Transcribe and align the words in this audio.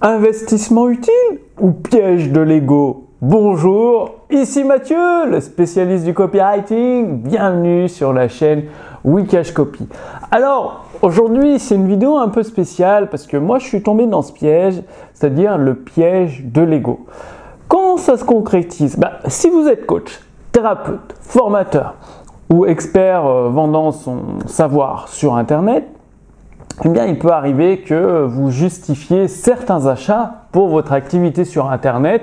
Investissement 0.00 0.88
utile 0.88 1.40
ou 1.58 1.72
piège 1.72 2.30
de 2.30 2.40
l'ego? 2.40 3.08
Bonjour, 3.20 4.14
ici 4.30 4.62
Mathieu, 4.62 5.26
le 5.28 5.40
spécialiste 5.40 6.04
du 6.04 6.14
copywriting. 6.14 7.20
Bienvenue 7.20 7.88
sur 7.88 8.12
la 8.12 8.28
chaîne 8.28 8.66
Wikash 9.04 9.50
Copy. 9.50 9.88
Alors, 10.30 10.84
aujourd'hui, 11.02 11.58
c'est 11.58 11.74
une 11.74 11.88
vidéo 11.88 12.16
un 12.16 12.28
peu 12.28 12.44
spéciale 12.44 13.10
parce 13.10 13.26
que 13.26 13.36
moi, 13.36 13.58
je 13.58 13.66
suis 13.66 13.82
tombé 13.82 14.06
dans 14.06 14.22
ce 14.22 14.32
piège, 14.32 14.80
c'est-à-dire 15.14 15.58
le 15.58 15.74
piège 15.74 16.44
de 16.44 16.62
l'ego. 16.62 17.00
Comment 17.66 17.96
ça 17.96 18.16
se 18.16 18.22
concrétise? 18.22 18.96
Bah, 18.96 19.18
Si 19.26 19.50
vous 19.50 19.66
êtes 19.66 19.84
coach, 19.84 20.20
thérapeute, 20.52 21.16
formateur 21.22 21.96
ou 22.50 22.66
expert 22.66 23.26
euh, 23.26 23.48
vendant 23.48 23.90
son 23.90 24.38
savoir 24.46 25.08
sur 25.08 25.34
Internet, 25.34 25.88
eh 26.84 26.88
bien, 26.88 27.06
il 27.06 27.18
peut 27.18 27.30
arriver 27.30 27.78
que 27.78 28.24
vous 28.24 28.50
justifiez 28.50 29.26
certains 29.26 29.86
achats 29.86 30.44
pour 30.52 30.68
votre 30.68 30.92
activité 30.92 31.44
sur 31.44 31.70
Internet 31.70 32.22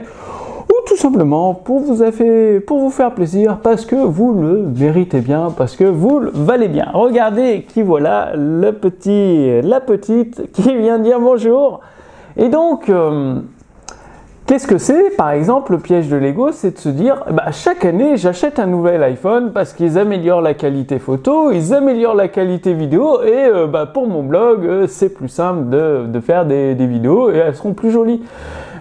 ou 0.70 0.88
tout 0.88 0.96
simplement 0.96 1.54
pour 1.54 1.80
vous, 1.80 2.90
faire 2.90 3.14
plaisir 3.14 3.58
parce 3.62 3.86
que 3.86 3.96
vous 3.96 4.34
le 4.34 4.68
méritez 4.78 5.20
bien, 5.20 5.52
parce 5.56 5.76
que 5.76 5.84
vous 5.84 6.20
le 6.20 6.32
valez 6.34 6.70
bien. 6.70 6.88
Regardez 6.94 7.66
qui 7.68 7.82
voilà, 7.82 8.32
le 8.36 8.72
petit, 8.72 9.62
la 9.62 9.82
petite 9.82 10.52
qui 10.54 10.76
vient 10.76 11.00
dire 11.00 11.20
bonjour. 11.20 11.82
Et 12.38 12.50
donc, 12.50 12.90
euh, 12.90 13.40
Qu'est-ce 14.48 14.68
que 14.68 14.78
c'est 14.78 15.10
Par 15.18 15.32
exemple, 15.32 15.72
le 15.72 15.80
piège 15.80 16.08
de 16.08 16.18
l'ego, 16.18 16.52
c'est 16.52 16.76
de 16.76 16.78
se 16.78 16.90
dire, 16.90 17.24
bah, 17.32 17.50
chaque 17.52 17.84
année, 17.84 18.16
j'achète 18.16 18.60
un 18.60 18.68
nouvel 18.68 19.02
iPhone 19.02 19.52
parce 19.52 19.74
qu'ils 19.74 19.98
améliorent 19.98 20.44
la 20.44 20.54
qualité 20.54 21.00
photo, 21.00 21.52
ils 21.52 21.74
améliorent 21.74 22.14
la 22.14 22.28
qualité 22.28 22.76
vidéo, 22.76 23.24
et 23.24 23.48
euh, 23.48 23.66
bah, 23.66 23.88
pour 23.88 24.08
mon 24.08 24.22
blog, 24.22 24.64
euh, 24.64 24.86
c'est 24.86 25.10
plus 25.10 25.30
simple 25.30 25.70
de, 25.70 26.20
faire 26.20 26.46
des, 26.46 26.76
vidéos 26.76 27.32
et 27.32 27.38
elles 27.38 27.56
seront 27.56 27.74
plus 27.74 27.90
jolies. 27.90 28.22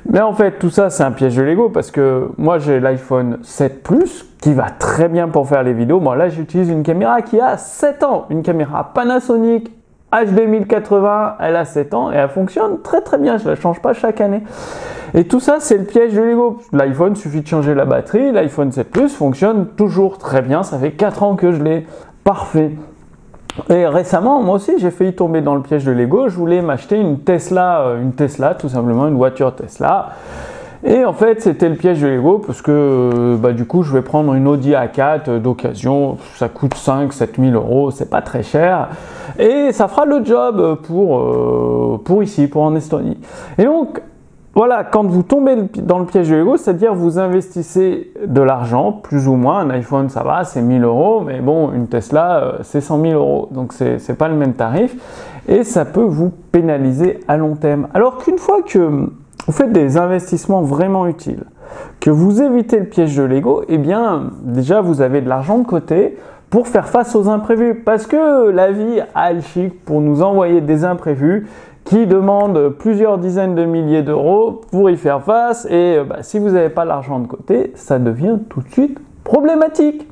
Mais 0.06 0.20
en 0.20 0.34
fait, 0.34 0.58
tout 0.58 0.68
ça, 0.68 0.90
c'est 0.90 1.02
un 1.02 1.12
piège 1.12 1.34
de 1.34 1.42
l'ego 1.42 1.70
parce 1.70 1.90
que 1.90 2.28
moi, 2.36 2.58
j'ai 2.58 2.78
l'iPhone 2.78 3.38
7 3.40 3.82
Plus 3.82 4.26
qui 4.42 4.52
va 4.52 4.66
très 4.68 5.08
bien 5.08 5.28
pour 5.28 5.48
faire 5.48 5.62
les 5.62 5.72
vidéos. 5.72 5.98
Moi, 5.98 6.14
là, 6.14 6.28
j'utilise 6.28 6.68
une 6.68 6.82
caméra 6.82 7.22
qui 7.22 7.40
a 7.40 7.56
7 7.56 8.02
ans, 8.02 8.26
une 8.28 8.42
caméra 8.42 8.92
Panasonic 8.92 9.70
HD 10.14 10.46
1080, 10.46 11.36
elle 11.40 11.56
a 11.56 11.64
7 11.64 11.94
ans 11.94 12.12
et 12.12 12.16
elle 12.16 12.28
fonctionne 12.28 12.80
très 12.82 13.00
très 13.00 13.18
bien, 13.18 13.36
je 13.36 13.48
la 13.48 13.56
change 13.56 13.80
pas 13.80 13.92
chaque 13.92 14.20
année. 14.20 14.42
Et 15.12 15.24
tout 15.24 15.40
ça, 15.40 15.56
c'est 15.60 15.78
le 15.78 15.84
piège 15.84 16.14
de 16.14 16.22
l'ego. 16.22 16.60
L'iPhone, 16.72 17.14
suffit 17.16 17.40
de 17.40 17.46
changer 17.46 17.74
la 17.74 17.84
batterie, 17.84 18.32
l'iPhone 18.32 18.72
7 18.72 18.90
Plus 18.90 19.14
fonctionne 19.14 19.66
toujours 19.76 20.18
très 20.18 20.42
bien, 20.42 20.62
ça 20.62 20.78
fait 20.78 20.92
4 20.92 21.22
ans 21.22 21.36
que 21.36 21.52
je 21.52 21.62
l'ai 21.62 21.86
parfait. 22.24 22.72
Et 23.70 23.86
récemment, 23.86 24.42
moi 24.42 24.56
aussi, 24.56 24.72
j'ai 24.78 24.90
failli 24.90 25.14
tomber 25.14 25.40
dans 25.40 25.54
le 25.54 25.62
piège 25.62 25.84
de 25.84 25.92
l'ego. 25.92 26.28
Je 26.28 26.36
voulais 26.36 26.60
m'acheter 26.60 26.96
une 26.96 27.20
Tesla, 27.20 27.82
euh, 27.82 28.02
une 28.02 28.12
Tesla, 28.12 28.54
tout 28.54 28.68
simplement, 28.68 29.06
une 29.06 29.14
voiture 29.14 29.54
Tesla. 29.54 30.10
Et 30.86 31.06
en 31.06 31.14
fait, 31.14 31.40
c'était 31.40 31.70
le 31.70 31.76
piège 31.76 32.02
de 32.02 32.08
l'ego 32.08 32.42
parce 32.46 32.60
que 32.60 32.70
euh, 32.70 33.36
bah, 33.38 33.52
du 33.52 33.64
coup, 33.64 33.82
je 33.82 33.92
vais 33.94 34.02
prendre 34.02 34.34
une 34.34 34.46
Audi 34.46 34.72
A4 34.72 35.38
d'occasion. 35.38 36.18
Ça 36.34 36.50
coûte 36.50 36.74
5 36.74 37.10
7 37.10 37.36
000 37.40 37.52
euros, 37.52 37.90
c'est 37.90 38.10
pas 38.10 38.20
très 38.20 38.42
cher. 38.42 38.90
Et 39.38 39.72
ça 39.72 39.88
fera 39.88 40.04
le 40.04 40.22
job 40.22 40.80
pour, 40.82 41.18
euh, 41.18 42.00
pour 42.04 42.22
ici, 42.22 42.48
pour 42.48 42.62
en 42.62 42.74
Estonie. 42.74 43.16
Et 43.56 43.64
donc, 43.64 44.02
voilà, 44.54 44.84
quand 44.84 45.04
vous 45.04 45.22
tombez 45.22 45.56
dans 45.78 45.98
le 45.98 46.04
piège 46.04 46.28
de 46.28 46.36
l'ego, 46.36 46.58
c'est-à-dire 46.58 46.94
vous 46.94 47.18
investissez 47.18 48.12
de 48.24 48.42
l'argent, 48.42 48.92
plus 48.92 49.26
ou 49.26 49.36
moins. 49.36 49.60
Un 49.60 49.70
iPhone, 49.70 50.10
ça 50.10 50.22
va, 50.22 50.44
c'est 50.44 50.60
1000 50.60 50.84
euros, 50.84 51.22
mais 51.22 51.40
bon, 51.40 51.72
une 51.72 51.88
Tesla, 51.88 52.36
euh, 52.36 52.58
c'est 52.62 52.82
100 52.82 53.00
000 53.00 53.14
euros. 53.14 53.48
Donc, 53.52 53.72
c'est 53.72 54.18
pas 54.18 54.28
le 54.28 54.36
même 54.36 54.52
tarif. 54.52 54.94
Et 55.48 55.64
ça 55.64 55.86
peut 55.86 56.04
vous 56.04 56.30
pénaliser 56.52 57.20
à 57.26 57.38
long 57.38 57.56
terme. 57.56 57.88
Alors 57.94 58.18
qu'une 58.18 58.38
fois 58.38 58.60
que 58.62 59.08
vous 59.46 59.52
faites 59.52 59.72
des 59.72 59.96
investissements 59.96 60.62
vraiment 60.62 61.06
utiles, 61.06 61.44
que 62.00 62.10
vous 62.10 62.42
évitez 62.42 62.78
le 62.78 62.86
piège 62.86 63.16
de 63.16 63.22
l'ego, 63.22 63.62
eh 63.68 63.78
bien, 63.78 64.30
déjà, 64.42 64.80
vous 64.80 65.00
avez 65.00 65.20
de 65.20 65.28
l'argent 65.28 65.58
de 65.58 65.66
côté 65.66 66.16
pour 66.50 66.68
faire 66.68 66.88
face 66.88 67.14
aux 67.16 67.28
imprévus. 67.28 67.74
Parce 67.74 68.06
que 68.06 68.50
la 68.50 68.70
vie 68.70 69.00
a 69.14 69.32
le 69.32 69.40
chic 69.40 69.84
pour 69.84 70.00
nous 70.00 70.22
envoyer 70.22 70.60
des 70.60 70.84
imprévus 70.84 71.48
qui 71.84 72.06
demandent 72.06 72.70
plusieurs 72.70 73.18
dizaines 73.18 73.54
de 73.54 73.64
milliers 73.64 74.02
d'euros 74.02 74.62
pour 74.70 74.88
y 74.88 74.96
faire 74.96 75.22
face. 75.22 75.66
Et 75.70 75.98
bah, 76.08 76.18
si 76.22 76.38
vous 76.38 76.50
n'avez 76.50 76.70
pas 76.70 76.84
l'argent 76.84 77.18
de 77.18 77.26
côté, 77.26 77.72
ça 77.74 77.98
devient 77.98 78.38
tout 78.48 78.60
de 78.60 78.68
suite 78.68 78.98
problématique 79.24 80.08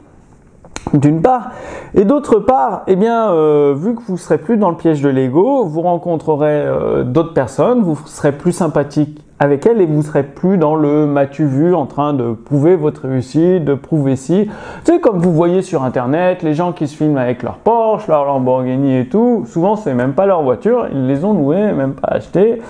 d'une 0.94 1.22
part. 1.22 1.52
Et 1.94 2.04
d'autre 2.04 2.38
part, 2.38 2.82
eh 2.86 2.96
bien, 2.96 3.30
euh, 3.30 3.74
vu 3.76 3.94
que 3.94 4.02
vous 4.06 4.16
serez 4.16 4.38
plus 4.38 4.56
dans 4.56 4.70
le 4.70 4.76
piège 4.76 5.00
de 5.00 5.08
l'ego, 5.08 5.64
vous 5.64 5.80
rencontrerez 5.80 6.62
euh, 6.62 7.04
d'autres 7.04 7.34
personnes, 7.34 7.82
vous 7.82 7.96
serez 8.06 8.32
plus 8.32 8.52
sympathique 8.52 9.24
avec 9.42 9.66
elles 9.66 9.80
et 9.80 9.86
vous 9.86 10.02
serez 10.02 10.22
plus 10.22 10.56
dans 10.56 10.76
le 10.76 11.04
m'as-tu 11.04 11.46
vu 11.46 11.74
en 11.74 11.86
train 11.86 12.14
de 12.14 12.32
prouver 12.32 12.76
votre 12.76 13.08
réussite, 13.08 13.64
de 13.64 13.74
prouver 13.74 14.14
si. 14.14 14.48
Sais, 14.84 15.00
comme 15.00 15.18
vous 15.18 15.32
voyez 15.32 15.62
sur 15.62 15.82
internet, 15.82 16.44
les 16.44 16.54
gens 16.54 16.70
qui 16.70 16.86
se 16.86 16.96
filment 16.96 17.18
avec 17.18 17.42
leur 17.42 17.56
Porsche, 17.56 18.06
leur 18.06 18.24
Lamborghini 18.24 18.98
et 18.98 19.08
tout, 19.08 19.44
souvent 19.48 19.74
c'est 19.74 19.94
même 19.94 20.12
pas 20.12 20.26
leur 20.26 20.44
voiture, 20.44 20.86
ils 20.92 21.08
les 21.08 21.24
ont 21.24 21.32
louées, 21.32 21.72
même 21.72 21.94
pas 21.94 22.12
achetées. 22.12 22.62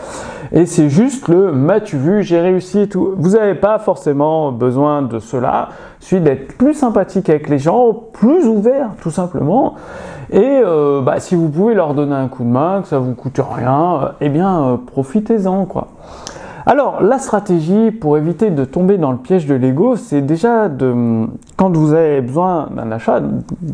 Et 0.51 0.65
c'est 0.65 0.89
juste 0.89 1.29
le 1.29 1.53
m'as-tu 1.53 1.99
vu, 1.99 2.23
j'ai 2.23 2.41
réussi 2.41 2.81
et 2.81 2.89
tout. 2.89 3.13
Vous 3.19 3.31
n'avez 3.33 3.55
pas 3.55 3.79
forcément 3.79 4.51
besoin 4.51 5.03
de 5.03 5.19
cela. 5.19 5.69
Celui 6.01 6.23
d'être 6.23 6.57
plus 6.57 6.73
sympathique 6.73 7.29
avec 7.29 7.51
les 7.51 7.59
gens, 7.59 7.93
plus 8.15 8.47
ouvert 8.47 8.89
tout 9.03 9.11
simplement. 9.11 9.75
Et 10.31 10.63
euh, 10.65 11.03
bah, 11.03 11.21
si 11.21 11.35
vous 11.35 11.51
pouvez 11.51 11.75
leur 11.75 11.93
donner 11.93 12.15
un 12.15 12.29
coup 12.29 12.45
de 12.45 12.49
main, 12.49 12.81
que 12.81 12.89
ça 12.89 12.99
vous 12.99 13.15
coûte 13.15 13.41
rien, 13.47 14.01
euh, 14.03 14.09
eh 14.23 14.31
bien 14.31 14.63
euh, 14.63 14.77
profitez-en 14.79 15.67
quoi. 15.67 15.89
Alors, 16.65 17.03
la 17.03 17.19
stratégie 17.19 17.91
pour 17.91 18.17
éviter 18.17 18.51
de 18.51 18.65
tomber 18.65 18.97
dans 18.97 19.11
le 19.11 19.19
piège 19.19 19.47
de 19.47 19.55
l'ego, 19.55 19.97
c'est 19.97 20.23
déjà 20.23 20.69
de, 20.69 21.27
quand 21.57 21.77
vous 21.77 21.93
avez 21.93 22.21
besoin 22.21 22.69
d'un 22.71 22.93
achat, 22.93 23.21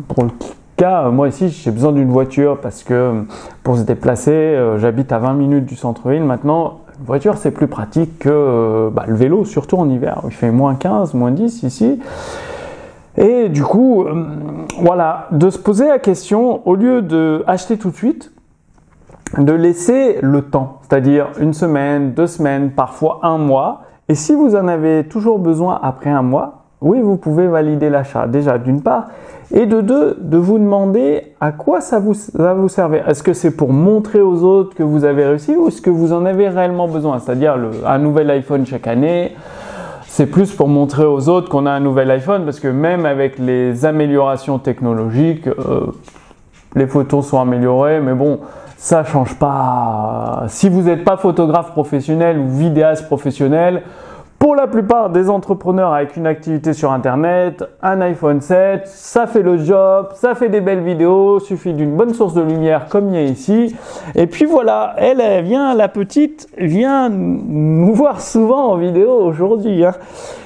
pour 0.07 0.23
le 0.23 0.31
cas, 0.75 1.09
moi 1.09 1.27
ici, 1.27 1.49
j'ai 1.49 1.69
besoin 1.69 1.91
d'une 1.91 2.09
voiture 2.09 2.59
parce 2.59 2.83
que 2.83 3.25
pour 3.63 3.77
se 3.77 3.83
déplacer, 3.83 4.31
euh, 4.31 4.79
j'habite 4.79 5.11
à 5.11 5.19
20 5.19 5.33
minutes 5.33 5.65
du 5.65 5.75
centre-ville. 5.75 6.23
Maintenant, 6.23 6.79
une 6.99 7.05
voiture, 7.05 7.37
c'est 7.37 7.51
plus 7.51 7.67
pratique 7.67 8.19
que 8.19 8.29
euh, 8.31 8.89
bah, 8.89 9.03
le 9.07 9.15
vélo, 9.15 9.45
surtout 9.45 9.77
en 9.77 9.87
hiver. 9.87 10.21
Il 10.25 10.31
fait 10.31 10.51
moins 10.51 10.73
15, 10.73 11.13
moins 11.13 11.31
10 11.31 11.61
ici. 11.63 11.99
Et 13.17 13.49
du 13.49 13.63
coup, 13.63 14.03
euh, 14.03 14.25
voilà, 14.81 15.27
de 15.31 15.51
se 15.51 15.59
poser 15.59 15.87
la 15.87 15.99
question, 15.99 16.67
au 16.67 16.73
lieu 16.73 17.03
de 17.03 17.43
acheter 17.45 17.77
tout 17.77 17.91
de 17.91 17.95
suite, 17.95 18.31
de 19.37 19.53
laisser 19.53 20.17
le 20.21 20.41
temps, 20.41 20.79
c'est-à-dire 20.81 21.27
une 21.39 21.53
semaine, 21.53 22.13
deux 22.13 22.27
semaines, 22.27 22.71
parfois 22.71 23.19
un 23.23 23.37
mois. 23.37 23.81
Et 24.07 24.15
si 24.15 24.33
vous 24.33 24.55
en 24.55 24.67
avez 24.67 25.07
toujours 25.07 25.39
besoin 25.39 25.79
après 25.81 26.09
un 26.09 26.23
mois, 26.23 26.63
oui, 26.81 27.01
vous 27.01 27.17
pouvez 27.17 27.47
valider 27.47 27.89
l'achat, 27.89 28.25
déjà 28.27 28.57
d'une 28.57 28.81
part. 28.81 29.07
Et 29.53 29.65
de 29.65 29.81
deux, 29.81 30.17
de 30.19 30.37
vous 30.37 30.59
demander 30.59 31.33
à 31.41 31.51
quoi 31.51 31.81
ça 31.81 31.99
vous, 31.99 32.13
va 32.33 32.53
vous 32.53 32.69
servir. 32.69 33.07
Est-ce 33.09 33.23
que 33.23 33.33
c'est 33.33 33.51
pour 33.51 33.73
montrer 33.73 34.21
aux 34.21 34.43
autres 34.43 34.75
que 34.75 34.83
vous 34.83 35.03
avez 35.03 35.25
réussi 35.25 35.55
ou 35.55 35.67
est-ce 35.67 35.81
que 35.81 35.89
vous 35.89 36.13
en 36.13 36.25
avez 36.25 36.47
réellement 36.47 36.87
besoin? 36.87 37.19
C'est-à-dire 37.19 37.57
un 37.85 37.97
nouvel 37.97 38.29
iPhone 38.29 38.65
chaque 38.65 38.87
année, 38.87 39.35
c'est 40.07 40.27
plus 40.27 40.53
pour 40.53 40.67
montrer 40.67 41.05
aux 41.05 41.29
autres 41.29 41.49
qu'on 41.49 41.65
a 41.65 41.71
un 41.71 41.79
nouvel 41.79 42.11
iPhone 42.11 42.45
parce 42.45 42.59
que 42.59 42.67
même 42.67 43.05
avec 43.05 43.39
les 43.39 43.85
améliorations 43.85 44.59
technologiques, 44.59 45.47
euh, 45.47 45.87
les 46.75 46.87
photos 46.87 47.27
sont 47.27 47.39
améliorées, 47.39 47.99
mais 47.99 48.13
bon, 48.13 48.39
ça 48.79 49.03
change 49.03 49.35
pas. 49.35 50.45
Si 50.47 50.69
vous 50.69 50.83
n'êtes 50.83 51.03
pas 51.03 51.17
photographe 51.17 51.71
professionnel 51.71 52.39
ou 52.39 52.47
vidéaste 52.47 53.07
professionnel, 53.07 53.83
pour 54.39 54.55
la 54.55 54.67
plupart 54.67 55.09
des 55.09 55.29
entrepreneurs 55.29 55.91
avec 55.91 56.15
une 56.15 56.25
activité 56.25 56.71
sur 56.71 56.93
Internet, 56.93 57.61
un 57.81 57.99
iPhone 57.99 58.39
7, 58.39 58.87
ça 58.87 59.27
fait 59.27 59.41
le 59.41 59.57
job, 59.57 60.11
ça 60.15 60.33
fait 60.33 60.47
des 60.47 60.61
belles 60.61 60.79
vidéos, 60.79 61.41
suffit 61.41 61.73
d'une 61.73 61.97
bonne 61.97 62.13
source 62.13 62.33
de 62.33 62.41
lumière 62.41 62.87
comme 62.87 63.09
il 63.09 63.15
y 63.15 63.17
a 63.17 63.23
ici. 63.23 63.75
Et 64.15 64.27
puis 64.27 64.45
voilà, 64.45 64.93
elle, 64.95 65.43
vient, 65.43 65.75
la 65.75 65.89
petite, 65.89 66.47
vient 66.57 67.09
nous 67.09 67.93
voir 67.93 68.21
souvent 68.21 68.71
en 68.71 68.77
vidéo 68.77 69.11
aujourd'hui. 69.11 69.83
Hein. 69.83 69.91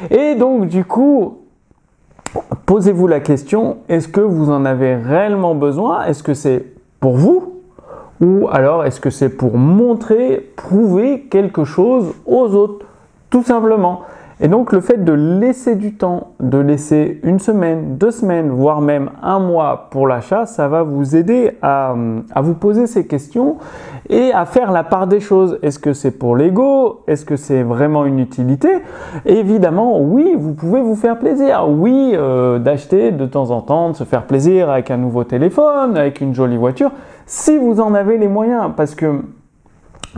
Et 0.09 0.33
donc 0.33 0.65
du 0.69 0.85
coup, 0.85 1.37
posez-vous 2.65 3.05
la 3.05 3.19
question, 3.19 3.77
est-ce 3.89 4.07
que 4.07 4.21
vous 4.21 4.49
en 4.49 4.65
avez 4.65 4.95
réellement 4.95 5.53
besoin? 5.53 6.05
Est-ce 6.05 6.23
que 6.23 6.33
c'est 6.33 6.65
pour 6.99 7.15
vous? 7.15 7.52
Ou 8.23 8.47
alors 8.51 8.85
est-ce 8.85 8.99
que 8.99 9.09
c'est 9.09 9.29
pour 9.29 9.57
montrer, 9.57 10.51
prouver 10.55 11.27
quelque 11.29 11.65
chose 11.65 12.13
aux 12.25 12.47
autres 12.55 12.85
Tout 13.29 13.43
simplement. 13.43 14.03
Et 14.39 14.47
donc 14.47 14.71
le 14.71 14.81
fait 14.81 15.03
de 15.03 15.13
laisser 15.13 15.75
du 15.75 15.95
temps, 15.95 16.33
de 16.39 16.57
laisser 16.57 17.19
une 17.23 17.39
semaine, 17.39 17.97
deux 17.97 18.11
semaines, 18.11 18.49
voire 18.49 18.81
même 18.81 19.11
un 19.21 19.39
mois 19.39 19.87
pour 19.91 20.07
l'achat, 20.07 20.45
ça 20.45 20.67
va 20.67 20.83
vous 20.83 21.15
aider 21.15 21.57
à, 21.61 21.95
vous 22.37 22.55
poser 22.55 22.87
ces 22.87 23.05
questions 23.05 23.57
et 24.09 24.31
à 24.33 24.45
faire 24.45 24.71
la 24.71 24.83
part 24.83 25.07
des 25.07 25.19
choses. 25.19 25.59
Est-ce 25.61 25.79
que 25.79 25.93
c'est 25.93 26.11
pour 26.11 26.35
l'ego? 26.35 27.03
Est-ce 27.07 27.25
que 27.25 27.35
c'est 27.35 27.63
vraiment 27.63 28.05
une 28.05 28.19
utilité? 28.19 28.69
Évidemment, 29.25 30.01
oui, 30.01 30.35
vous 30.37 30.53
pouvez 30.53 30.81
vous 30.81 30.95
faire 30.95 31.19
plaisir. 31.19 31.67
Oui, 31.69 32.13
euh, 32.13 32.59
d'acheter 32.59 33.11
de 33.11 33.25
temps 33.25 33.51
en 33.51 33.61
temps, 33.61 33.91
de 33.91 33.95
se 33.95 34.03
faire 34.03 34.23
plaisir 34.23 34.69
avec 34.69 34.89
un 34.91 34.97
nouveau 34.97 35.23
téléphone, 35.23 35.95
avec 35.95 36.21
une 36.21 36.33
jolie 36.33 36.57
voiture, 36.57 36.91
si 37.25 37.57
vous 37.57 37.79
en 37.79 37.93
avez 37.93 38.17
les 38.17 38.27
moyens. 38.27 38.71
Parce 38.75 38.95
que 38.95 39.21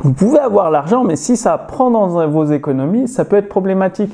vous 0.04 0.12
pouvez 0.12 0.40
avoir 0.40 0.72
l'argent, 0.72 1.04
mais 1.04 1.16
si 1.16 1.38
ça 1.38 1.58
prend 1.58 1.90
dans 1.90 2.28
vos 2.28 2.46
économies, 2.46 3.08
ça 3.08 3.24
peut 3.24 3.38
être 3.38 3.48
problématique. 3.48 4.14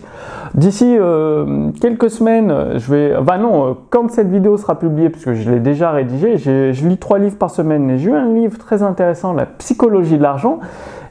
D'ici 0.53 0.95
euh, 0.97 1.71
quelques 1.81 2.09
semaines, 2.09 2.53
je 2.75 2.91
vais, 2.91 3.21
bah 3.21 3.37
non, 3.37 3.65
euh, 3.65 3.73
quand 3.89 4.11
cette 4.11 4.29
vidéo 4.29 4.57
sera 4.57 4.77
publiée, 4.77 5.09
puisque 5.09 5.33
je 5.33 5.49
l'ai 5.49 5.59
déjà 5.59 5.91
rédigée, 5.91 6.37
je 6.37 6.87
lis 6.87 6.97
trois 6.97 7.17
livres 7.17 7.37
par 7.37 7.49
semaine, 7.49 7.89
et 7.89 7.97
j'ai 7.97 8.11
eu 8.11 8.13
un 8.13 8.31
livre 8.31 8.57
très 8.57 8.83
intéressant, 8.83 9.33
La 9.33 9.45
psychologie 9.45 10.17
de 10.17 10.23
l'argent. 10.23 10.59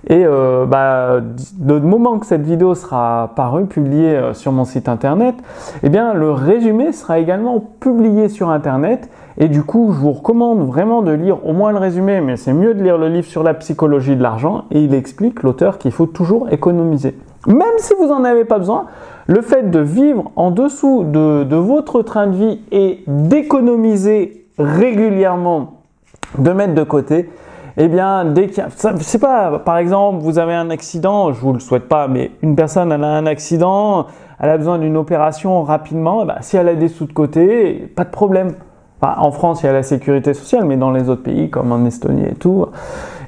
Et 0.08 0.24
euh, 0.24 0.64
bah, 0.64 1.20
de 1.58 1.78
moment 1.78 2.18
que 2.18 2.26
cette 2.26 2.42
vidéo 2.42 2.74
sera 2.74 3.32
parue, 3.36 3.66
publiée 3.66 4.16
euh, 4.16 4.34
sur 4.34 4.50
mon 4.52 4.64
site 4.64 4.88
internet, 4.88 5.34
eh 5.82 5.88
bien 5.88 6.14
le 6.14 6.30
résumé 6.30 6.92
sera 6.92 7.18
également 7.18 7.60
publié 7.80 8.28
sur 8.28 8.50
internet. 8.50 9.10
Et 9.38 9.48
du 9.48 9.62
coup, 9.62 9.92
je 9.92 9.98
vous 9.98 10.12
recommande 10.12 10.66
vraiment 10.66 11.02
de 11.02 11.12
lire 11.12 11.46
au 11.46 11.52
moins 11.52 11.72
le 11.72 11.78
résumé, 11.78 12.20
mais 12.20 12.36
c'est 12.36 12.52
mieux 12.52 12.74
de 12.74 12.82
lire 12.82 12.98
le 12.98 13.08
livre 13.08 13.26
sur 13.26 13.42
la 13.42 13.54
psychologie 13.54 14.16
de 14.16 14.22
l'argent. 14.22 14.64
Et 14.70 14.82
il 14.82 14.94
explique, 14.94 15.42
l'auteur, 15.42 15.78
qu'il 15.78 15.92
faut 15.92 16.06
toujours 16.06 16.50
économiser. 16.50 17.16
Même 17.46 17.78
si 17.78 17.94
vous 17.98 18.06
n'en 18.06 18.24
avez 18.24 18.44
pas 18.44 18.58
besoin, 18.58 18.86
le 19.26 19.40
fait 19.40 19.70
de 19.70 19.80
vivre 19.80 20.30
en 20.36 20.50
dessous 20.50 21.04
de, 21.04 21.44
de 21.44 21.56
votre 21.56 22.02
train 22.02 22.26
de 22.26 22.36
vie 22.36 22.60
et 22.70 23.02
d'économiser 23.06 24.46
régulièrement, 24.58 25.74
de 26.38 26.50
mettre 26.50 26.74
de 26.74 26.82
côté, 26.82 27.30
eh 27.76 27.88
bien, 27.88 28.24
dès 28.24 28.48
qu'il 28.48 28.58
y 28.58 28.60
a, 28.60 28.68
je 28.96 29.02
sais 29.02 29.18
pas, 29.18 29.58
par 29.58 29.78
exemple, 29.78 30.22
vous 30.22 30.38
avez 30.38 30.54
un 30.54 30.70
accident, 30.70 31.32
je 31.32 31.40
vous 31.40 31.52
le 31.52 31.60
souhaite 31.60 31.88
pas, 31.88 32.08
mais 32.08 32.32
une 32.42 32.56
personne 32.56 32.92
elle 32.92 33.04
a 33.04 33.08
un 33.08 33.26
accident, 33.26 34.06
elle 34.38 34.50
a 34.50 34.56
besoin 34.56 34.78
d'une 34.78 34.96
opération 34.96 35.62
rapidement, 35.62 36.22
eh 36.22 36.26
ben, 36.26 36.36
si 36.40 36.56
elle 36.56 36.68
a 36.68 36.74
des 36.74 36.88
sous 36.88 37.06
de 37.06 37.12
côté, 37.12 37.92
pas 37.94 38.04
de 38.04 38.10
problème. 38.10 38.54
en 39.02 39.30
France, 39.30 39.62
il 39.62 39.66
y 39.66 39.68
a 39.68 39.72
la 39.72 39.82
sécurité 39.82 40.34
sociale, 40.34 40.64
mais 40.64 40.76
dans 40.76 40.90
les 40.90 41.08
autres 41.08 41.22
pays, 41.22 41.50
comme 41.50 41.72
en 41.72 41.84
Estonie 41.84 42.26
et 42.26 42.34
tout, 42.34 42.66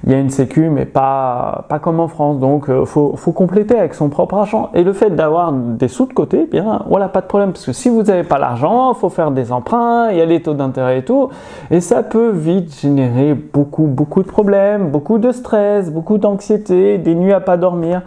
il 0.04 0.10
y 0.10 0.14
a 0.14 0.18
une 0.18 0.30
sécu, 0.30 0.68
mais 0.68 0.84
pas, 0.84 1.64
pas 1.68 1.78
comme 1.78 2.00
en 2.00 2.08
France. 2.08 2.40
Donc, 2.40 2.68
euh, 2.68 2.84
faut, 2.84 3.14
faut, 3.16 3.30
compléter 3.30 3.78
avec 3.78 3.94
son 3.94 4.08
propre 4.08 4.34
argent. 4.34 4.70
Et 4.74 4.82
le 4.82 4.92
fait 4.92 5.10
d'avoir 5.10 5.52
des 5.52 5.86
sous 5.86 6.06
de 6.06 6.12
côté, 6.12 6.42
eh 6.42 6.50
bien, 6.50 6.82
voilà, 6.88 7.08
pas 7.08 7.20
de 7.20 7.26
problème. 7.26 7.52
Parce 7.52 7.66
que 7.66 7.72
si 7.72 7.88
vous 7.88 8.02
n'avez 8.02 8.24
pas 8.24 8.38
l'argent, 8.38 8.92
il 8.92 8.98
faut 8.98 9.10
faire 9.10 9.30
des 9.30 9.52
emprunts, 9.52 10.10
il 10.10 10.16
y 10.16 10.20
a 10.20 10.24
les 10.24 10.42
taux 10.42 10.54
d'intérêt 10.54 10.98
et 10.98 11.04
tout. 11.04 11.28
Et 11.70 11.80
ça 11.80 12.02
peut 12.02 12.30
vite 12.30 12.80
générer 12.80 13.34
beaucoup, 13.34 13.84
beaucoup 13.84 14.22
de 14.22 14.28
problèmes, 14.28 14.90
beaucoup 14.90 15.18
de 15.18 15.30
stress, 15.30 15.92
beaucoup 15.92 16.18
d'anxiété, 16.18 16.98
des 16.98 17.14
nuits 17.14 17.32
à 17.32 17.40
pas 17.40 17.56
dormir. 17.56 18.02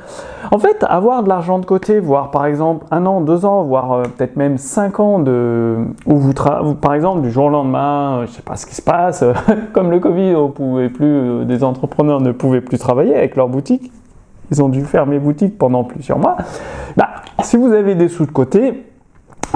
En 0.51 0.59
fait, 0.59 0.85
avoir 0.87 1.23
de 1.23 1.29
l'argent 1.29 1.59
de 1.59 1.65
côté, 1.65 1.99
voire 1.99 2.29
par 2.29 2.45
exemple 2.45 2.85
un 2.91 3.05
an, 3.05 3.21
deux 3.21 3.45
ans, 3.45 3.63
voire 3.63 3.93
euh, 3.93 4.03
peut-être 4.03 4.35
même 4.35 4.57
cinq 4.57 4.99
ans 4.99 5.19
de, 5.19 5.77
où 6.05 6.17
vous, 6.17 6.33
par 6.33 6.93
exemple, 6.93 7.21
du 7.21 7.31
jour 7.31 7.45
au 7.45 7.49
lendemain, 7.49 8.19
euh, 8.19 8.25
je 8.27 8.33
sais 8.33 8.41
pas 8.41 8.57
ce 8.57 8.65
qui 8.65 8.75
se 8.75 8.81
passe, 8.81 9.23
comme 9.73 9.91
le 9.91 9.99
Covid, 9.99 10.35
on 10.35 10.49
pouvait 10.49 10.89
plus 10.89 11.45
des 11.45 11.63
entreprises 11.63 11.84
entrepreneurs 11.85 12.19
ne 12.19 12.31
pouvaient 12.31 12.61
plus 12.61 12.79
travailler 12.79 13.15
avec 13.15 13.35
leur 13.35 13.47
boutique, 13.47 13.91
ils 14.51 14.61
ont 14.61 14.69
dû 14.69 14.81
fermer 14.83 15.19
boutique 15.19 15.57
pendant 15.57 15.83
plusieurs 15.83 16.17
mois, 16.17 16.37
bah, 16.97 17.09
si 17.43 17.57
vous 17.57 17.71
avez 17.71 17.95
des 17.95 18.09
sous 18.09 18.25
de 18.25 18.31
côté, 18.31 18.85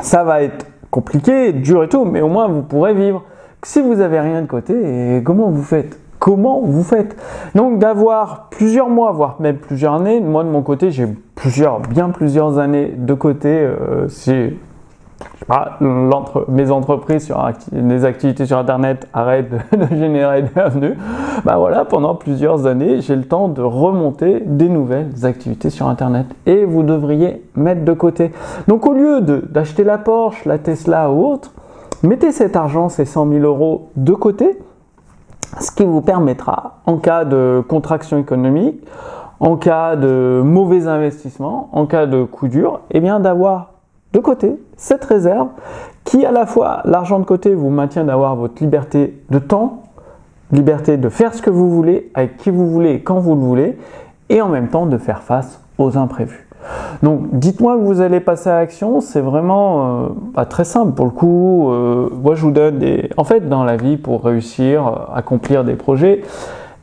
ça 0.02 0.24
va 0.24 0.44
être 0.44 0.68
compliqué, 0.92 1.54
dur 1.54 1.84
et 1.84 1.90
tout, 1.90 2.06
mais 2.06 2.22
au 2.22 2.28
moins 2.28 2.48
vous 2.48 2.62
pourrez 2.62 2.94
vivre. 2.94 3.24
Si 3.64 3.82
vous 3.82 4.00
avez 4.00 4.20
rien 4.20 4.42
de 4.42 4.48
côté, 4.48 5.22
comment 5.26 5.50
vous 5.50 5.64
faites? 5.64 6.00
Comment 6.20 6.62
vous 6.62 6.84
faites? 6.84 7.16
Donc 7.56 7.80
d'avoir 7.80 8.50
plusieurs 8.50 8.90
mois, 8.90 9.12
voire 9.12 9.38
même 9.40 9.58
plusieurs 9.58 9.96
années, 9.96 10.22
moi 10.22 10.44
de 10.44 10.50
mon 10.50 10.62
côté 10.62 10.92
j'ai 10.92 11.08
plusieurs, 11.36 11.80
bien 11.80 12.10
plusieurs 12.10 12.60
années 12.60 12.94
de 12.96 13.14
côté, 13.14 13.50
euh, 13.50 14.08
mes 16.50 16.72
entreprises 16.72 17.26
sur 17.26 17.40
activités 17.40 18.46
sur 18.46 18.58
Internet 18.58 19.08
arrêtent 19.14 19.52
de, 19.72 19.96
générer 19.96 20.44
des 20.44 20.62
revenus, 20.62 20.98
bah 21.44 21.58
voilà, 21.58 21.86
pendant 21.86 22.16
plusieurs 22.16 22.68
années, 22.68 23.02
j'ai 23.02 23.16
le 23.16 23.26
temps 23.26 23.48
de 23.48 23.62
remonter 23.62 24.42
des 24.46 24.70
nouvelles 24.70 25.26
activités 25.26 25.70
sur 25.70 25.88
Internet. 25.88 26.28
Et 26.46 26.66
vous 26.66 26.84
devriez 26.84 27.44
mettre 27.56 27.84
de 27.84 27.94
côté. 27.94 28.32
Donc 28.68 28.86
au 28.86 28.94
lieu 28.94 29.22
d'acheter 29.22 29.84
la 29.84 29.98
Porsche, 29.98 30.46
la 30.46 30.60
Tesla 30.60 31.10
ou 31.12 31.26
autre, 31.26 31.54
mettez 32.04 32.32
cet 32.32 32.56
argent, 32.56 32.90
ces 32.90 33.06
100 33.06 33.30
000 33.30 33.44
euros 33.44 33.90
de 33.96 34.14
côté, 34.14 34.60
ce 35.60 35.72
qui 35.72 35.84
vous 35.84 36.02
permettra, 36.02 36.78
en 36.86 36.98
cas 36.98 37.26
de 37.26 37.64
contraction 37.68 38.20
économique, 38.20 38.86
en 39.40 39.56
cas 39.56 39.96
de 39.96 40.42
mauvais 40.44 40.88
investissement, 40.88 41.70
en 41.72 41.86
cas 41.86 42.06
de 42.06 42.24
coup 42.24 42.48
dur, 42.48 42.82
eh 42.92 43.00
bien 43.00 43.20
d'avoir 43.20 43.72
de 44.14 44.20
côté 44.20 44.60
cette 44.80 45.04
réserve 45.04 45.50
qui 46.06 46.26
à 46.26 46.32
la 46.32 46.46
fois 46.46 46.82
l'argent 46.86 47.20
de 47.20 47.26
côté 47.26 47.54
vous 47.54 47.70
maintient 47.70 48.06
d'avoir 48.06 48.36
votre 48.36 48.64
liberté 48.64 49.22
de 49.30 49.38
temps, 49.38 49.84
liberté 50.52 50.98
de 50.98 51.10
faire 51.10 51.34
ce 51.34 51.42
que 51.42 51.50
vous 51.50 51.70
voulez, 51.70 52.10
avec 52.14 52.38
qui 52.38 52.50
vous 52.50 52.68
voulez 52.70 52.94
et 52.94 53.02
quand 53.02 53.20
vous 53.20 53.36
le 53.36 53.42
voulez, 53.42 53.78
et 54.30 54.42
en 54.42 54.48
même 54.48 54.70
temps 54.70 54.86
de 54.86 54.98
faire 54.98 55.22
face 55.22 55.62
aux 55.78 55.98
imprévus. 55.98 56.48
Donc 57.04 57.22
dites-moi 57.34 57.76
que 57.76 57.82
vous 57.82 58.02
allez 58.02 58.20
passer 58.20 58.50
à 58.50 58.56
l'action, 58.56 59.02
c'est 59.02 59.22
vraiment 59.22 60.04
euh, 60.04 60.08
pas 60.34 60.46
très 60.46 60.66
simple 60.66 60.94
pour 60.94 61.06
le 61.06 61.12
coup. 61.12 61.72
Euh, 61.72 62.10
moi 62.22 62.36
je 62.36 62.42
vous 62.42 62.52
donne 62.52 62.80
des... 62.80 63.10
En 63.18 63.24
fait 63.24 63.48
dans 63.48 63.64
la 63.64 63.76
vie 63.76 63.98
pour 63.98 64.24
réussir, 64.24 64.88
euh, 64.88 65.16
accomplir 65.16 65.64
des 65.64 65.76
projets, 65.76 66.22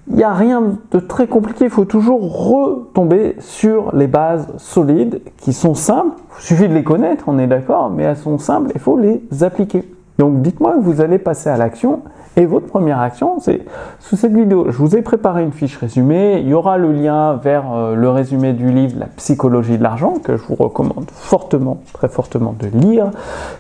il 0.09 0.17
n'y 0.17 0.23
a 0.23 0.33
rien 0.33 0.63
de 0.93 0.99
très 1.01 1.27
compliqué, 1.27 1.65
il 1.65 1.71
faut 1.71 1.85
toujours 1.85 2.49
retomber 2.49 3.37
sur 3.41 3.95
les 3.95 4.07
bases 4.07 4.47
solides 4.57 5.21
qui 5.39 5.53
sont 5.53 5.75
simples. 5.75 6.17
Il 6.39 6.45
suffit 6.45 6.69
de 6.69 6.75
les 6.75 6.85
connaître, 6.85 7.25
on 7.27 7.39
est 7.39 7.49
d'accord, 7.49 7.91
mais 7.91 8.05
elles 8.05 8.17
sont 8.17 8.39
simples, 8.39 8.71
il 8.75 8.81
faut 8.81 8.97
les 8.97 9.23
appliquer. 9.43 9.85
Donc 10.19 10.43
dites-moi 10.43 10.75
que 10.75 10.81
vous 10.81 11.01
allez 11.01 11.19
passer 11.19 11.51
à 11.51 11.57
l'action 11.57 12.03
et 12.37 12.47
votre 12.47 12.67
première 12.67 13.01
action, 13.01 13.41
c'est 13.41 13.63
sous 13.99 14.17
cette 14.17 14.35
vidéo, 14.35 14.67
je 14.69 14.77
vous 14.77 14.95
ai 14.95 15.03
préparé 15.03 15.43
une 15.43 15.53
fiche 15.53 15.77
résumée. 15.79 16.39
Il 16.41 16.49
y 16.49 16.55
aura 16.55 16.77
le 16.77 16.93
lien 16.93 17.35
vers 17.35 17.73
euh, 17.73 17.95
le 17.95 18.11
résumé 18.11 18.53
du 18.53 18.71
livre 18.71 18.97
La 18.99 19.07
psychologie 19.07 19.79
de 19.79 19.83
l'argent 19.83 20.17
que 20.23 20.37
je 20.37 20.43
vous 20.43 20.55
recommande 20.55 21.07
fortement, 21.11 21.81
très 21.95 22.09
fortement 22.09 22.55
de 22.59 22.67
lire. 22.67 23.11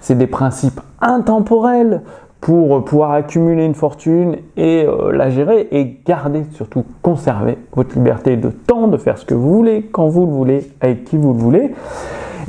C'est 0.02 0.16
des 0.16 0.26
principes 0.26 0.80
intemporels 1.00 2.02
pour 2.46 2.84
pouvoir 2.84 3.10
accumuler 3.10 3.64
une 3.64 3.74
fortune 3.74 4.36
et 4.56 4.84
euh, 4.86 5.10
la 5.10 5.30
gérer 5.30 5.66
et 5.72 5.96
garder, 6.06 6.44
surtout 6.52 6.84
conserver 7.02 7.58
votre 7.74 7.96
liberté 7.96 8.36
de 8.36 8.50
temps, 8.50 8.86
de 8.86 8.96
faire 8.98 9.18
ce 9.18 9.24
que 9.24 9.34
vous 9.34 9.52
voulez, 9.52 9.88
quand 9.90 10.06
vous 10.06 10.26
le 10.26 10.32
voulez, 10.32 10.70
avec 10.80 11.06
qui 11.06 11.16
vous 11.16 11.32
le 11.32 11.40
voulez. 11.40 11.74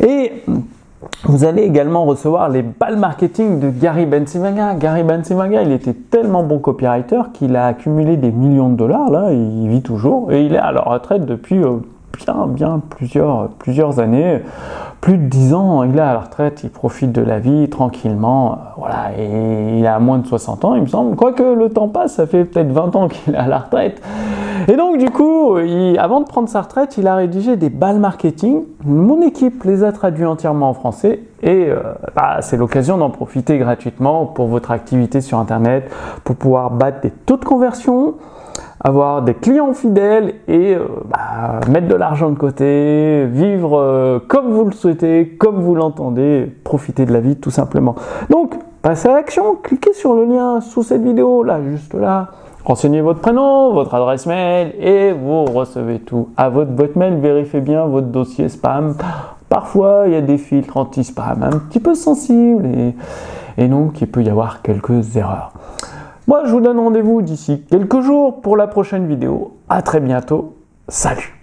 Et 0.08 0.34
vous 1.24 1.46
allez 1.46 1.64
également 1.64 2.06
recevoir 2.06 2.48
les 2.48 2.62
balles 2.62 2.98
marketing 2.98 3.60
de 3.60 3.72
Gary 3.72 4.06
Bensimaga. 4.06 4.76
Gary 4.76 5.02
Bensimaga, 5.02 5.64
il 5.64 5.72
était 5.72 5.96
tellement 5.96 6.44
bon 6.44 6.60
copywriter 6.60 7.22
qu'il 7.34 7.56
a 7.56 7.66
accumulé 7.66 8.18
des 8.18 8.30
millions 8.30 8.70
de 8.70 8.76
dollars, 8.76 9.10
là, 9.10 9.32
il 9.32 9.68
vit 9.68 9.82
toujours, 9.82 10.32
et 10.32 10.46
il 10.46 10.54
est 10.54 10.60
à 10.60 10.72
la 10.72 10.82
retraite 10.82 11.26
depuis 11.26 11.64
euh, 11.64 11.78
bien, 12.26 12.48
bien 12.48 12.82
plusieurs, 12.90 14.00
années 14.00 14.42
plus 15.02 15.18
de 15.18 15.26
10 15.28 15.54
ans, 15.54 15.84
il 15.84 15.96
est 15.96 16.02
à 16.02 16.14
la 16.14 16.20
retraite, 16.20 16.62
il 16.64 16.70
profite 16.70 17.12
de 17.12 17.22
la 17.22 17.40
vie 17.40 17.70
tranquillement, 17.70 18.52
euh, 18.52 18.56
voilà, 18.78 19.12
et 19.18 19.78
il 19.78 19.86
a 19.86 20.00
moins 20.00 20.18
de 20.18 20.26
60 20.26 20.66
ans, 20.66 20.76
il 20.76 20.82
me 20.82 20.88
semble. 20.88 21.16
Quoique 21.16 21.44
le 21.44 21.70
temps 21.70 21.88
passe, 21.88 22.16
ça 22.16 22.26
fait 22.26 22.46
peut-être 22.46 22.72
20 22.72 22.96
ans 22.96 23.08
qu'il 23.08 23.36
est 23.36 23.38
à 23.38 23.48
la 23.48 23.60
retraite. 23.60 24.02
Et 24.68 24.76
donc, 24.76 24.98
du 24.98 25.10
coup, 25.12 25.56
avant 25.98 26.20
de 26.20 26.26
prendre 26.26 26.50
sa 26.50 26.62
retraite, 26.62 26.98
il 26.98 27.08
a 27.08 27.16
rédigé 27.16 27.56
des 27.56 27.70
balles 27.70 28.00
marketing. 28.00 28.64
Mon 28.84 29.22
équipe 29.22 29.64
les 29.64 29.84
a 29.84 29.92
traduits 29.92 30.26
entièrement 30.26 30.70
en 30.70 30.74
français 30.74 31.22
et 31.42 31.68
euh, 31.70 31.80
bah, 32.16 32.38
c'est 32.42 32.58
l'occasion 32.58 32.98
d'en 32.98 33.10
profiter 33.10 33.58
gratuitement 33.60 34.26
pour 34.26 34.48
votre 34.48 34.72
activité 34.72 35.22
sur 35.22 35.38
Internet, 35.38 35.90
pour 36.24 36.36
pouvoir 36.36 36.72
battre 36.72 37.02
des 37.02 37.12
taux 37.12 37.38
de 37.38 37.46
conversion, 37.46 38.16
avoir 38.88 39.22
des 39.22 39.34
clients 39.34 39.74
fidèles 39.74 40.36
et 40.48 40.74
euh, 40.74 40.86
bah, 41.10 41.60
mettre 41.70 41.90
de 41.90 41.96
l'argent 41.96 42.30
de 42.30 42.38
côté, 42.38 43.26
vivre 43.26 43.78
euh, 43.78 44.20
comme 44.26 44.52
vous 44.52 44.64
le 44.64 44.72
souhaitez, 44.72 45.36
comme 45.38 45.60
vous 45.60 45.76
l'entendez, 45.76 46.50
profiter 46.64 47.06
de 47.06 47.12
la 47.12 47.20
vie 47.20 47.36
tout 47.36 47.52
simplement. 47.52 47.96
Donc, 48.30 48.56
passez 48.82 49.10
à 49.10 49.16
l'action, 49.16 49.56
cliquez 49.62 49.94
sur 49.94 50.14
le 50.14 50.24
lien 50.24 50.62
sous 50.62 50.84
cette 50.84 51.04
vidéo, 51.04 51.44
là, 51.44 51.60
juste 51.70 51.94
là. 51.96 52.30
Renseignez 52.64 53.02
votre 53.02 53.20
prénom, 53.20 53.74
votre 53.74 53.94
adresse 53.94 54.26
mail 54.26 54.74
et 54.80 55.12
vous 55.12 55.44
recevez 55.44 56.00
tout 56.00 56.30
à 56.38 56.48
votre 56.48 56.72
boîte 56.72 56.96
mail. 56.96 57.16
Vérifiez 57.16 57.62
bien 57.62 57.86
votre 57.86 58.08
dossier 58.08 58.48
spam. 58.48 58.96
Parfois, 59.50 60.04
il 60.06 60.14
y 60.14 60.16
a 60.16 60.22
des 60.22 60.38
filtres 60.38 60.78
anti-spam 60.78 61.44
un 61.44 61.60
petit 61.60 61.80
peu 61.80 61.94
sensibles 61.94 62.66
et, 62.66 62.96
et 63.58 63.68
donc 63.68 64.02
il 64.02 64.08
peut 64.08 64.22
y 64.22 64.30
avoir 64.30 64.62
quelques 64.62 65.16
erreurs. 65.16 65.52
Moi, 66.28 66.42
je 66.46 66.52
vous 66.52 66.60
donne 66.60 66.78
rendez-vous 66.78 67.22
d'ici 67.22 67.64
quelques 67.70 68.02
jours 68.02 68.42
pour 68.42 68.58
la 68.58 68.68
prochaine 68.68 69.08
vidéo. 69.08 69.58
À 69.70 69.82
très 69.82 70.02
bientôt. 70.02 70.58
Salut 70.90 71.37